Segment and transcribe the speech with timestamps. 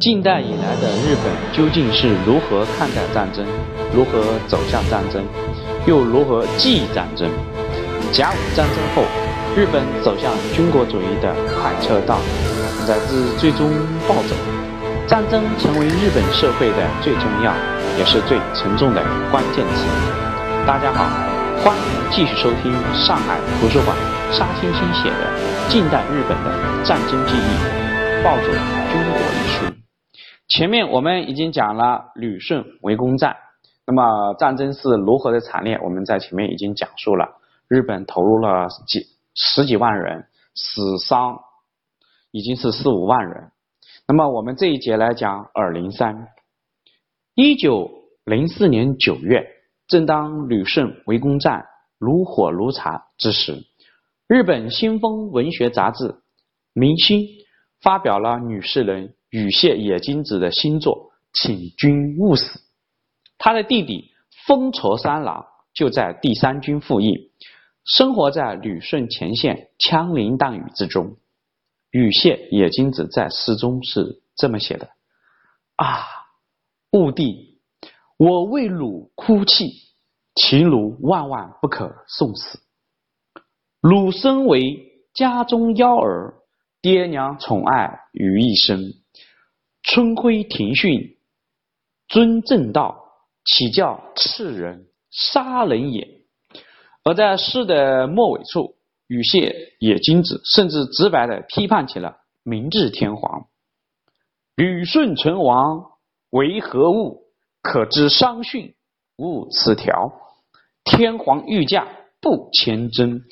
[0.00, 3.44] 近代以来的日本究竟是如何看待战争，
[3.92, 5.24] 如何走向战争，
[5.86, 7.28] 又如何记忆战争？
[8.12, 9.02] 甲午战争后，
[9.56, 12.20] 日本走向军国主义的快车道，
[12.86, 13.68] 乃至最终
[14.06, 14.36] 暴走。
[15.08, 17.52] 战争成为日本社会的最重要，
[17.98, 19.02] 也是最沉重的
[19.32, 19.84] 关键词。
[20.64, 21.10] 大家好，
[21.64, 23.96] 欢迎继续收听上海图书馆
[24.30, 25.26] 沙青青写的
[25.72, 29.87] 《近代日本的战争记忆：暴走军国》一书。
[30.48, 33.36] 前面我们已经讲了旅顺围攻战，
[33.86, 37.36] 那么战争是如何的惨烈，我们在前面已经讲述了。
[37.68, 41.38] 日本投入了几十几万人，死伤
[42.30, 43.50] 已经是四五万人。
[44.06, 46.28] 那么我们这一节来讲二零三，
[47.34, 47.90] 一九
[48.24, 49.46] 零四年九月，
[49.86, 51.66] 正当旅顺围攻战
[51.98, 53.64] 如火如荼之时，
[54.26, 56.04] 日本新风文学杂志
[56.72, 57.20] 《明星》
[57.82, 62.58] 发表了女诗人羽谢野金子的新作《请君勿死》，
[63.36, 64.10] 他的弟弟
[64.46, 67.30] 丰卓三郎就在第三军服役，
[67.84, 71.16] 生活在旅顺前线枪林弹雨之中。
[71.90, 74.88] 羽谢野金子在诗中是这么写的
[75.76, 76.06] ：“啊，
[76.92, 77.60] 吾弟，
[78.16, 79.72] 我为汝哭泣，
[80.34, 82.60] 情汝万万不可送死。
[83.80, 86.34] 汝身为家中幺儿，
[86.80, 88.94] 爹娘宠爱于一身。
[89.90, 91.16] 春晖庭训，
[92.08, 93.04] 尊正道，
[93.46, 96.06] 岂教刺人杀人也？”
[97.04, 98.76] 而在诗的末尾处。
[99.06, 103.46] 语谢野金子甚至直白的批判起了明治天皇。
[104.54, 105.92] 旅顺存亡
[106.28, 107.22] 为何物？
[107.62, 108.74] 可知伤训
[109.16, 110.12] 勿此条。
[110.84, 111.88] 天皇御驾
[112.20, 113.22] 不谦真，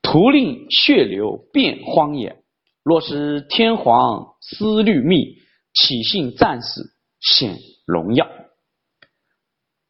[0.00, 2.42] 徒令血流遍荒野。
[2.82, 5.36] 若是天皇思虑密，
[5.78, 6.90] 起信战死
[7.20, 8.28] 显荣耀？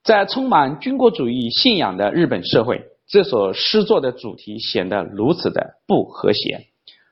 [0.05, 2.85] 在充满军国主义信仰的日本社会。
[3.07, 6.67] 这首诗作的主题显得如此的不和谐，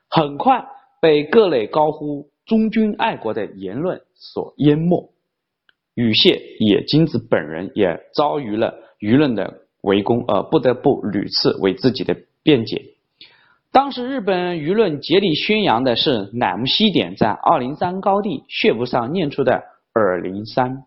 [0.07, 0.67] 很快
[1.01, 5.11] 被各类高呼忠君爱国的言论所淹没。
[5.95, 12.96] 羽谢野金子本人也遭遇了舆论的围攻，而不得不屡次为自己的辩解。
[13.71, 19.63] 当时日本舆论竭力宣扬的是乃木希典在二零三高地血泊上念出的
[19.93, 20.83] 二零三。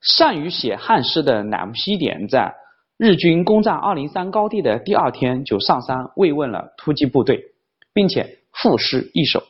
[0.00, 2.54] 善于写汉诗的乃木希典在。
[3.02, 7.54] 日军攻占二零三高地的第二天，就上山慰问了突击部队，
[7.94, 9.42] 并且赋诗一首：“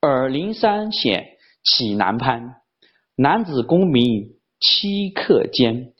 [0.00, 1.30] 尔陵山险
[1.64, 2.54] 岂难攀，
[3.16, 5.92] 男子功名七刻间。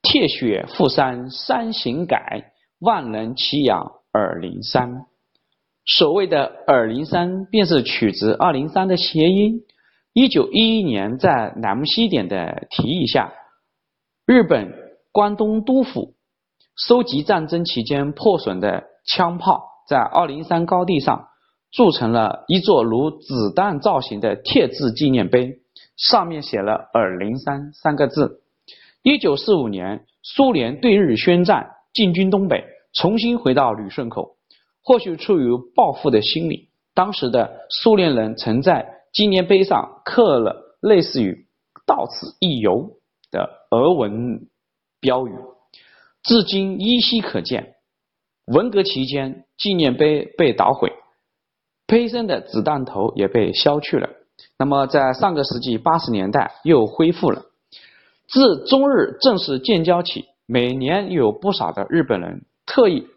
[0.00, 2.51] 铁血负山山形改，
[2.82, 5.06] 万人齐仰尔陵山。”
[5.86, 9.62] 所谓的“尔陵山”便是取自二零三的谐音。
[10.12, 13.32] 一九一一年，在乃木希典的提议下，
[14.26, 14.82] 日本。
[15.14, 16.14] 关东督府
[16.74, 21.28] 收集战争期间破损的枪炮，在二零三高地上
[21.70, 25.58] 铸成了一座如子弹造型的铁质纪念碑，
[25.98, 28.40] 上面写了“尔零三”三个字。
[29.02, 34.36] 一九四五年，苏联对日宣战，进军东北，重新回到旅顺口。
[34.82, 41.46] 或许出于报复的心理，当时的苏联人曾在纪念碑上刻了类似于
[41.86, 42.90] “到此一游”
[43.30, 44.48] 的俄文。
[45.00, 45.32] 标语
[46.22, 47.74] 至今依稀可见。
[48.46, 50.92] 文革期间，纪念碑被捣毁，
[51.88, 54.08] 碑身的子弹头也被削去了。
[54.56, 57.46] 那么，在上个世纪八十年代又恢复了。
[58.28, 63.08] 自中日正式建交起，每年有不少的日本人特意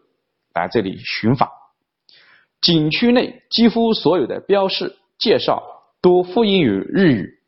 [0.53, 1.49] 来这里寻访。
[2.61, 5.63] 景区内几乎所有的标示介绍
[6.01, 7.39] 都复印于日语。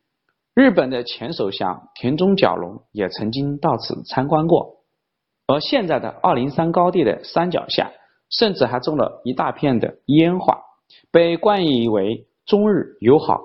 [0.53, 4.83] 日本的前首相田中角荣也曾经到此参观过，
[5.45, 7.91] 而现在的二零三高地的山脚下，
[8.29, 10.59] 甚至还种了一大片的烟花，
[11.11, 13.39] 被冠以为“中日友好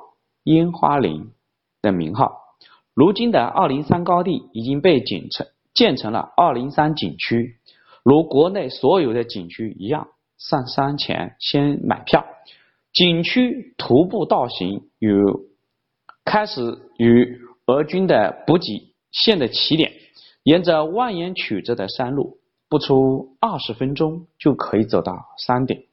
[0.44, 1.32] 烟花林”
[1.82, 2.38] 的名号。
[2.94, 7.58] 如今的二零三高地已经被建成建成了二零三景区，
[8.02, 10.08] 如国内所有的景区一样，
[10.38, 12.24] 上山前先买票。
[12.92, 15.44] 景区徒步道行有。
[16.24, 19.92] 开始与俄军的补给线的起点，
[20.44, 22.38] 沿着蜿蜒曲折的山路，
[22.68, 25.84] 不出二十分钟就可以走到山顶。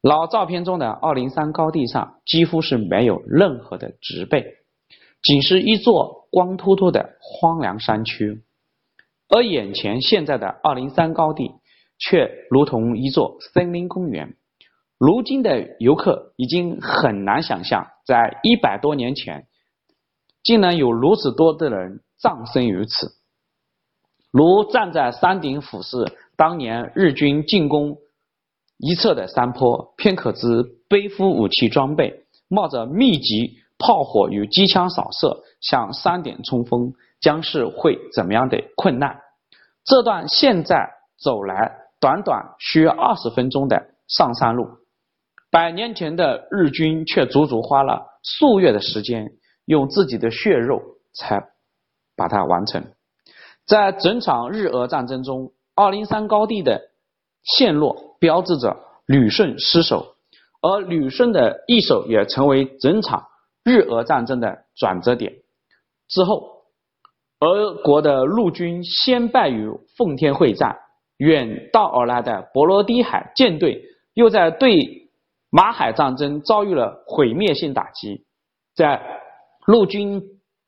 [0.00, 4.46] 老照片中的二零三高地上几乎是没有任何的植被，
[5.22, 8.42] 仅是一座光秃秃的荒凉山区。
[9.28, 11.50] 而眼前现在的二零三高地，
[11.98, 14.36] 却如同一座森林公园，
[14.98, 19.46] 如今的游客已经很难想象，在一百多年前，
[20.42, 23.12] 竟然有如此多的人葬身于此。
[24.30, 25.96] 如站在山顶俯视
[26.36, 27.96] 当年日军进攻
[28.78, 39.20] 一侧的山坡，偏可知背负武器装备，冒着密集炮火与机枪扫射向山顶冲锋，将是会怎么样的困难？
[39.84, 44.68] 这段现在走来短短需要二十分钟的上山路，
[45.50, 49.32] 百年前的日军却足足花了数月的时间，
[49.64, 50.82] 用自己的血肉
[51.14, 51.48] 才
[52.16, 52.84] 把它完成。
[53.66, 56.90] 在整场日俄战争中，二零三高地的
[57.42, 58.76] 陷落标志着
[59.06, 60.16] 旅顺失守，
[60.60, 63.26] 而旅顺的易手也成为整场
[63.64, 65.32] 日俄战争的转折点。
[66.08, 66.53] 之后，
[67.44, 70.78] 俄国的陆军先败于奉天会战，
[71.18, 73.82] 远道而来的波罗的海舰队
[74.14, 75.10] 又在对
[75.50, 78.24] 马海战争遭遇了毁灭性打击，
[78.74, 79.00] 在
[79.66, 80.22] 陆军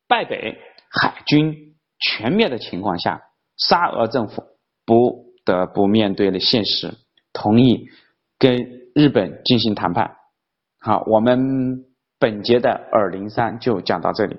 [0.09, 0.59] 败北，
[0.91, 1.63] 海军。
[1.99, 3.23] 全灭的情况下，
[3.57, 4.45] 沙俄政府
[4.85, 6.93] 不得不面对了现实，
[7.33, 7.89] 同意
[8.39, 10.15] 跟日本进行谈判。
[10.79, 11.87] 好，我们
[12.19, 14.37] 本节的二零三就讲到这里。